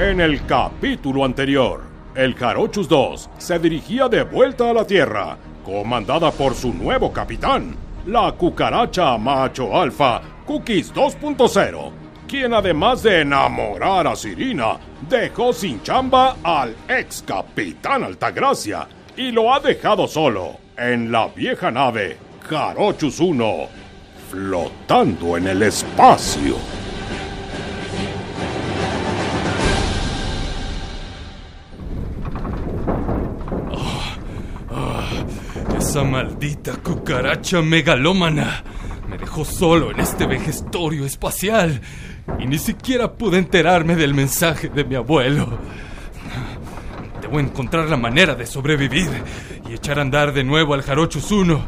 [0.00, 1.82] En el capítulo anterior,
[2.14, 7.76] el Jarochus 2 se dirigía de vuelta a la Tierra, comandada por su nuevo capitán,
[8.06, 11.90] la cucaracha macho alfa Cookies 2.0,
[12.26, 18.88] quien además de enamorar a Sirina, dejó sin chamba al ex capitán Altagracia
[19.18, 22.16] y lo ha dejado solo en la vieja nave
[22.48, 23.68] Jarochus 1,
[24.30, 26.79] flotando en el espacio.
[36.04, 38.62] Maldita cucaracha megalómana
[39.08, 41.80] me dejó solo en este vejestorio espacial
[42.38, 45.58] y ni siquiera pude enterarme del mensaje de mi abuelo.
[47.20, 49.08] Debo encontrar la manera de sobrevivir
[49.68, 51.60] y echar a andar de nuevo al Jarochus 1.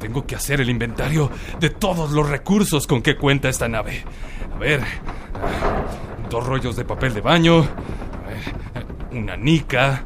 [0.00, 4.02] Tengo que hacer el inventario de todos los recursos con que cuenta esta nave.
[4.54, 4.82] A ver,
[6.28, 7.66] dos rollos de papel de baño,
[9.12, 10.02] una nica,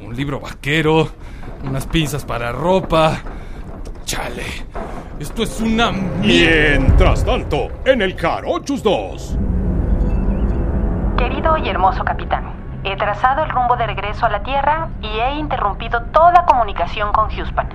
[0.00, 1.10] un libro vaquero,
[1.68, 3.18] unas pinzas para ropa.
[4.04, 4.44] Chale,
[5.18, 5.90] esto es una...
[5.90, 9.36] Mientras tanto, en el Jarochus 2.
[11.18, 12.52] Querido y hermoso capitán,
[12.84, 17.30] he trazado el rumbo de regreso a la Tierra y he interrumpido toda comunicación con
[17.30, 17.68] Houston,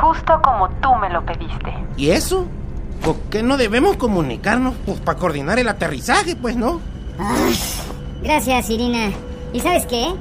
[0.00, 1.72] justo como tú me lo pediste.
[1.96, 2.46] ¿Y eso?
[3.04, 4.74] ¿Por qué no debemos comunicarnos?
[4.84, 6.80] Pues para coordinar el aterrizaje, pues, ¿no?
[7.18, 7.54] Ay,
[8.22, 9.10] gracias, Irina.
[9.52, 10.14] ¿Y sabes qué?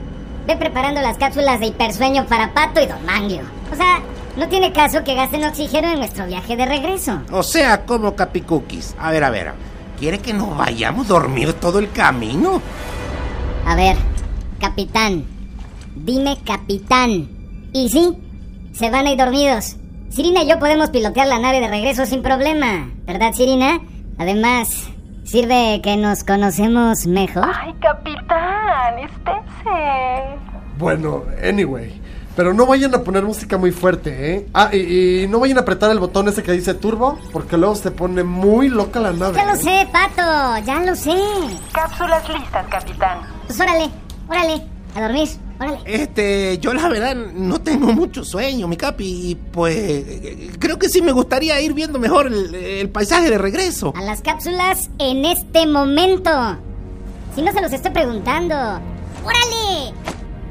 [0.48, 3.42] Ve preparando las cápsulas de hipersueño para Pato y Don Mangio.
[3.72, 4.00] O sea,
[4.36, 7.22] no tiene caso que gasten oxígeno en nuestro viaje de regreso.
[7.32, 8.96] O sea, como Capicookies.
[9.00, 9.54] A ver, a ver.
[10.00, 12.62] ¿Quiere que nos vayamos a dormir todo el camino?
[13.66, 13.98] A ver,
[14.60, 15.26] capitán.
[15.96, 17.28] Dime capitán.
[17.74, 18.18] Y sí,
[18.72, 19.76] se van a ir dormidos.
[20.10, 22.90] Sirina y yo podemos pilotear la nave de regreso sin problema.
[23.06, 23.80] ¿Verdad, Sirina?
[24.18, 24.88] Además,
[25.24, 27.46] sirve que nos conocemos mejor.
[27.54, 28.49] Ay, capitán,
[29.04, 30.40] estése.
[30.78, 32.02] Bueno, anyway.
[32.36, 34.48] Pero no vayan a poner música muy fuerte, ¿eh?
[34.54, 37.76] Ah, y, y no vayan a apretar el botón ese que dice turbo, porque luego
[37.76, 39.36] se pone muy loca la nave.
[39.36, 39.58] Ya lo ¿eh?
[39.58, 41.16] sé, Pato, ya lo sé.
[41.74, 43.20] Cápsulas listas, capitán.
[43.46, 43.90] Pues órale,
[44.30, 44.62] órale,
[44.96, 45.28] a dormir,
[45.60, 45.80] órale.
[45.84, 50.06] Este, yo la verdad no tengo mucho sueño, mi capi, y pues
[50.60, 53.92] creo que sí me gustaría ir viendo mejor el, el paisaje de regreso.
[53.98, 56.30] A las cápsulas en este momento.
[57.36, 58.80] Si no se los estoy preguntando.
[59.30, 59.94] ¡Órale!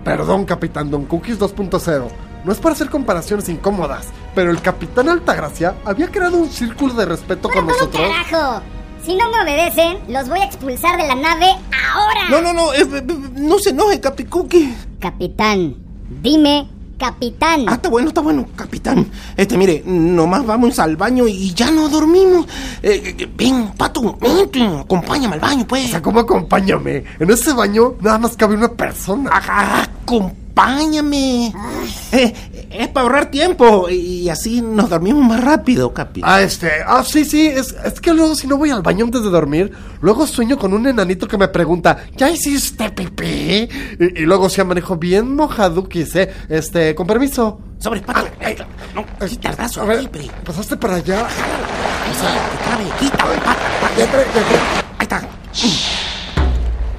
[0.04, 2.08] Perdón, Capitán Don Cookies 2.0.
[2.44, 7.04] No es para hacer comparaciones incómodas, pero el Capitán Altagracia había creado un círculo de
[7.04, 8.08] respeto con ¡Bueno, un nosotros.
[8.30, 8.62] carajo!
[9.04, 11.46] Si no me obedecen, los voy a expulsar de la nave
[11.92, 12.28] ahora.
[12.30, 12.70] No, no, no,
[13.34, 14.74] no se enoje, Capi Cookie.
[15.00, 15.76] Capitán,
[16.22, 16.68] dime,
[16.98, 17.64] capitán.
[17.68, 19.06] Ah, está bueno, está bueno, capitán.
[19.36, 22.46] Este, mire, nomás vamos al baño y ya no dormimos.
[22.82, 25.90] Eh, eh, ven, pato, vente, acompáñame al baño, O pues.
[25.90, 27.04] sea, ¿cómo acompáñame?
[27.18, 29.30] En ese baño nada más cabe una persona.
[29.32, 31.54] Ajá, acompáñame.
[32.12, 32.34] Eh,
[32.70, 36.20] es para ahorrar tiempo y así nos dormimos más rápido, capi.
[36.24, 36.70] Ah, este.
[36.86, 37.46] Ah, sí, sí.
[37.46, 40.72] Es, es que luego, si no voy al baño antes de dormir, luego sueño con
[40.72, 43.68] un enanito que me pregunta: ¿Ya hiciste pipí?
[43.98, 46.32] Y, y luego se manejo bien mojaduquis, ¿eh?
[46.48, 47.60] Este, con permiso.
[47.78, 48.28] Sobre, pato.
[48.40, 48.56] Ay,
[48.94, 50.10] no, si tardas A ver,
[50.44, 51.26] pasaste para allá.
[53.96, 54.60] Ya trae- ya trae.
[54.98, 56.07] Ahí está.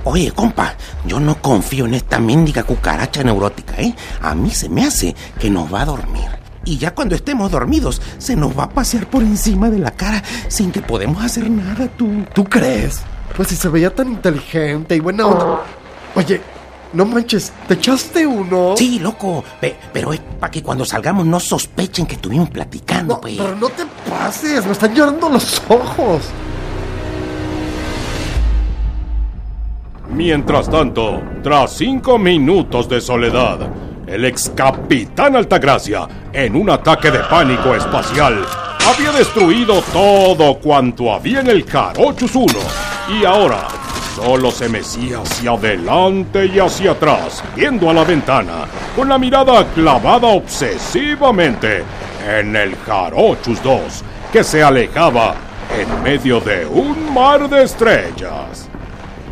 [0.06, 3.94] Oye, compa, yo no confío en esta mendiga cucaracha neurótica, ¿eh?
[4.22, 6.28] A mí se me hace que nos va a dormir.
[6.66, 10.24] Y ya cuando estemos dormidos, se nos va a pasear por encima de la cara
[10.48, 12.08] sin que podemos hacer nada, tú.
[12.34, 13.02] ¿Tú crees?
[13.36, 15.62] Pues si se veía tan inteligente y buena onda.
[16.16, 16.42] Oye,
[16.94, 18.76] no manches, ¿te echaste uno?
[18.78, 23.22] Sí, loco, pe- pero es para que cuando salgamos no sospechen que estuvimos platicando, No,
[23.22, 23.38] pues.
[23.38, 26.24] pero no te pases, me están llorando los ojos.
[30.20, 33.58] Mientras tanto, tras cinco minutos de soledad,
[34.06, 38.46] el ex capitán Altagracia, en un ataque de pánico espacial,
[38.86, 42.48] había destruido todo cuanto había en el Jarochus 1
[43.18, 43.70] y ahora
[44.14, 48.66] solo se mecía hacia adelante y hacia atrás, viendo a la ventana,
[48.98, 51.82] con la mirada clavada obsesivamente
[52.28, 55.36] en el Jarochus 2, que se alejaba
[55.80, 58.69] en medio de un mar de estrellas.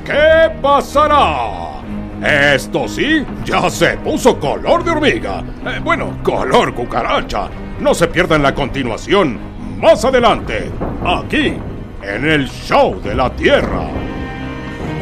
[0.08, 1.82] ¿Qué pasará?
[2.24, 5.44] Esto sí, ya se puso color de hormiga.
[5.66, 7.50] Eh, bueno, color cucaracha.
[7.82, 9.38] No se pierdan la continuación
[9.78, 10.72] más adelante,
[11.06, 11.58] aquí,
[12.02, 13.82] en el show de la Tierra.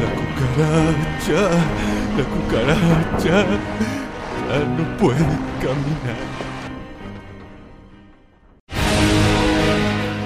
[0.00, 1.50] La cucaracha,
[2.16, 3.46] la cucaracha,
[4.48, 5.24] ya no puede
[5.62, 6.16] caminar.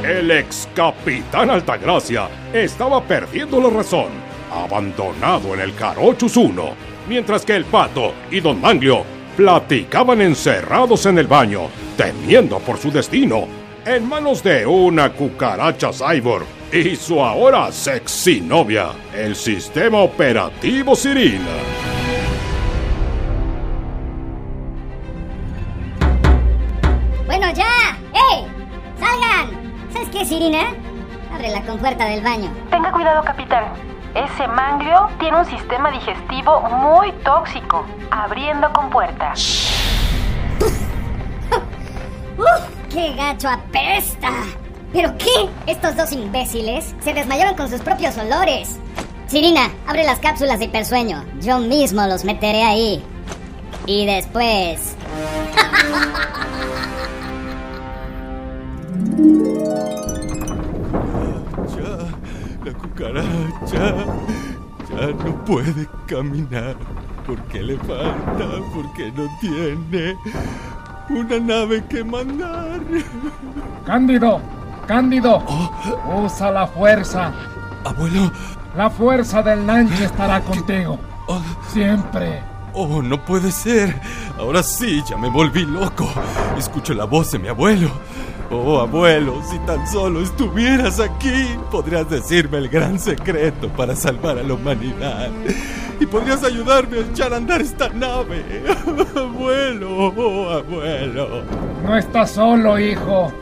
[0.03, 6.75] El ex capitán Altagracia estaba perdiendo la razón abandonado en el Carochus 1,
[7.09, 9.05] mientras que el pato y don Manglio
[9.37, 13.47] platicaban encerrados en el baño, temiendo por su destino,
[13.87, 21.47] en manos de una cucaracha cyborg y su ahora sexy novia, el sistema operativo Sirina.
[27.27, 27.97] Bueno, ya.
[28.13, 28.45] ¡Ey!
[28.99, 29.51] ¡Salgan!
[29.93, 30.75] ¿Sabes qué, Sirina?
[31.33, 32.53] Abre la compuerta del baño.
[32.71, 33.90] Tenga cuidado, capitán.
[34.15, 37.87] Ese manglio tiene un sistema digestivo muy tóxico.
[38.11, 39.33] Abriendo compuerta.
[42.39, 42.47] ¡Uf!
[42.93, 44.31] ¡Qué gacho apesta!
[44.93, 45.49] ¿Pero qué?
[45.67, 48.81] Estos dos imbéciles se desmayaron con sus propios olores.
[49.29, 51.25] Sirina, abre las cápsulas de hipersueño.
[51.41, 53.05] Yo mismo los meteré ahí.
[53.87, 54.97] Y después...
[62.81, 63.95] cucaracha
[64.91, 66.77] ya no puede caminar.
[67.27, 68.47] ¿Por qué le falta?
[68.75, 70.17] Porque no tiene
[71.11, 72.81] una nave que mandar.
[73.87, 74.41] Cándido,
[74.87, 75.43] Cándido,
[76.25, 77.33] usa la fuerza.
[77.85, 78.31] Abuelo,
[78.77, 80.99] La fuerza del Nanche estará contigo.
[81.29, 81.41] oh,
[81.73, 82.43] Siempre.
[82.73, 84.01] oh, no puede ser.
[84.39, 86.09] Ahora sí, ya me volví loco.
[86.59, 87.91] Escucho la voz de mi abuelo.
[88.53, 94.43] Oh, abuelo, si tan solo estuvieras aquí, podrías decirme el gran secreto para salvar a
[94.43, 95.31] la humanidad.
[96.01, 98.43] Y podrías ayudarme a echar a andar esta nave.
[99.15, 101.43] abuelo, oh, abuelo.
[101.85, 103.33] No estás solo, hijo.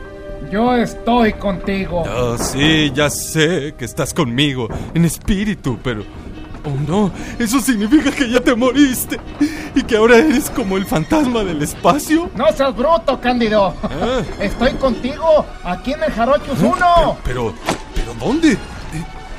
[0.51, 2.03] Yo estoy contigo.
[2.03, 6.03] Oh, sí, ya sé que estás conmigo, en espíritu, pero...
[6.71, 9.19] Oh, no, eso significa que ya te moriste
[9.73, 12.29] y que ahora eres como el fantasma del espacio.
[12.35, 13.73] No seas bruto, Cándido.
[13.83, 14.21] Ah.
[14.39, 17.17] Estoy contigo, aquí en el Jarochus 1.
[17.23, 17.53] Pero,
[17.95, 18.51] pero, ¿dónde?
[18.53, 18.57] Eh,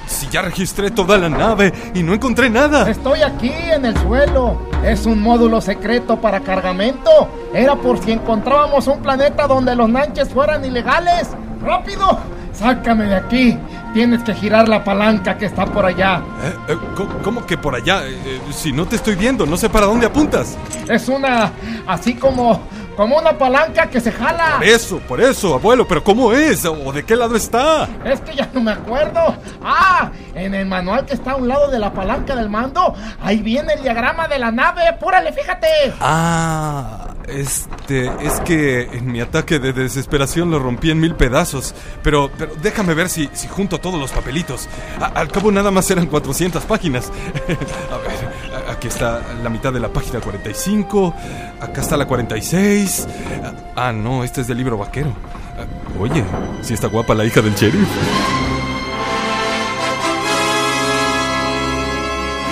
[0.06, 2.90] Si ya registré toda la nave y no encontré nada.
[2.90, 4.68] Estoy aquí en el suelo.
[4.84, 7.10] Es un módulo secreto para cargamento.
[7.54, 11.28] Era por si encontrábamos un planeta donde los nanches fueran ilegales.
[11.62, 12.18] ¡Rápido!
[12.60, 13.58] Sácame de aquí.
[13.94, 16.22] Tienes que girar la palanca que está por allá.
[16.42, 16.76] Eh, eh,
[17.24, 18.02] ¿cómo, que por allá?
[18.06, 20.58] Eh, si no te estoy viendo, no sé para dónde apuntas.
[20.86, 21.52] Es una.
[21.86, 22.60] así como.
[22.98, 24.58] como una palanca que se jala.
[24.58, 26.66] Por eso, por eso, abuelo, pero ¿cómo es?
[26.66, 27.88] ¿O de qué lado está?
[28.04, 29.36] Es que ya no me acuerdo.
[29.64, 33.38] Ah, en el manual que está a un lado de la palanca del mando, ahí
[33.38, 34.86] viene el diagrama de la nave.
[34.86, 35.66] Apúrale, fíjate.
[35.98, 41.74] Ah, este, es que en mi ataque de desesperación lo rompí en mil pedazos.
[42.02, 44.68] Pero, pero déjame ver si, si junto todos los papelitos.
[45.00, 47.10] A- al cabo nada más eran 400 páginas.
[47.90, 51.14] A ver, a- aquí está la mitad de la página 45.
[51.60, 53.06] Acá está la 46.
[53.44, 53.52] Ah,
[53.88, 55.12] ah, no, este es del libro vaquero.
[55.58, 55.64] Ah,
[55.98, 56.24] Oye,
[56.62, 57.88] si está guapa la hija del sheriff.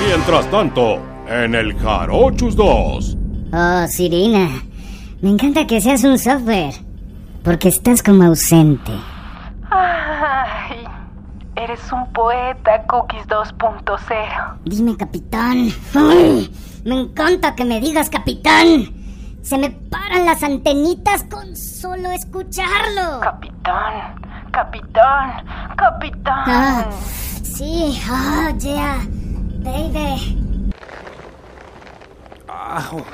[0.07, 3.17] Mientras tanto, en el Jarochus 2.
[3.53, 4.63] Oh, Sirina.
[5.21, 6.75] Me encanta que seas un software.
[7.43, 8.93] Porque estás como ausente.
[9.69, 10.85] Ay,
[11.57, 14.59] eres un poeta, Cookies 2.0.
[14.65, 15.71] Dime, capitán.
[15.95, 16.53] Ay,
[16.85, 18.93] me encanta que me digas, capitán.
[19.43, 23.21] Se me paran las antenitas con solo escucharlo.
[23.21, 24.21] Capitán,
[24.53, 25.45] capitán,
[25.77, 26.45] capitán.
[26.47, 26.91] Ah,
[27.43, 28.99] sí, oh, yeah.
[29.65, 30.71] Baby.
[32.49, 33.05] Ah, oh,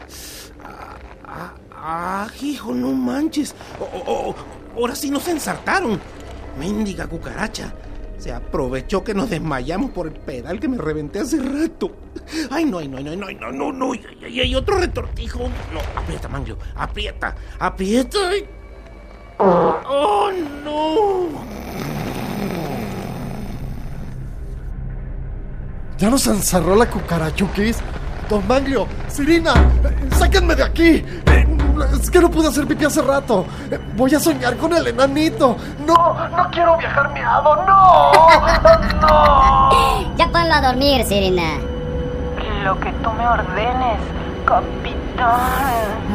[2.42, 3.54] hijo, no manches.
[3.80, 4.34] Oh, oh, oh,
[4.80, 6.00] ahora sí nos ensartaron.
[6.58, 7.72] Mendiga cucaracha.
[8.18, 11.90] Se aprovechó que nos desmayamos por el pedal que me reventé hace rato.
[12.50, 13.92] Ay, no, ay, no, ay, no, ay, no, no, no, no.
[13.92, 15.40] Ay, ay, ay, otro retortijo.
[15.72, 16.56] No, aprieta, Manglio.
[16.76, 18.18] Aprieta, aprieta.
[18.30, 18.46] ay.
[19.38, 20.30] Oh,
[20.64, 21.28] no.
[25.98, 27.78] Ya nos encerró la cucarachuquis.
[28.28, 29.52] Don Manglio, Sirina,
[29.84, 31.04] eh, sáquenme de aquí.
[32.00, 33.46] Es que no pude hacer pipí hace rato.
[33.70, 35.56] Eh, Voy a soñar con el enanito.
[35.86, 37.56] No, no quiero viajar miado.
[37.64, 38.12] No,
[39.00, 39.70] no.
[40.16, 41.58] Ya ponlo a dormir, Sirina.
[42.62, 43.98] Lo que tú me ordenes,
[44.44, 45.40] capitán.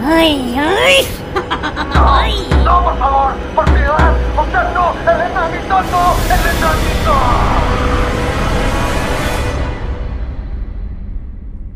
[0.06, 1.08] Ay, ay.
[1.94, 2.48] ay.
[2.64, 4.14] No, por favor, por piedad.
[4.38, 7.16] O sea, no, el enanito, no, el enanito.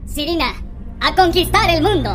[0.05, 0.47] Sirina,
[1.01, 2.11] a conquistar el mundo.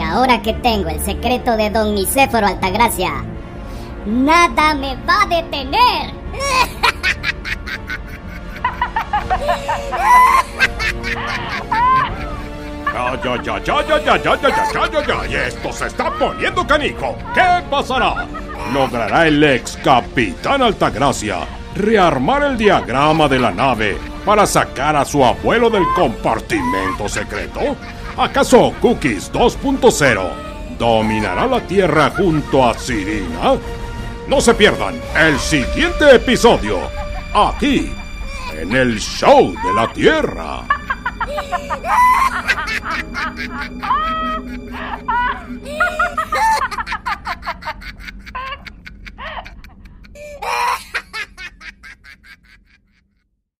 [0.00, 3.24] Ahora que tengo el secreto de Don Nicéforo Altagracia,
[4.06, 6.14] nada me va a detener.
[12.94, 16.66] Ya, ya, ya, ya, ya, ya, ya, ya, ya, ya, ya, esto se está poniendo
[16.66, 17.16] canijo.
[17.34, 18.26] ¿Qué pasará?
[18.72, 21.38] ¿Logrará el ex capitán Altagracia
[21.74, 27.76] rearmar el diagrama de la nave para sacar a su abuelo del compartimento secreto?
[28.18, 33.54] ¿Acaso Cookies 2.0 dominará la Tierra junto a Sirina?
[34.26, 36.80] No se pierdan el siguiente episodio,
[37.32, 37.92] aquí,
[38.54, 40.64] en el Show de la Tierra.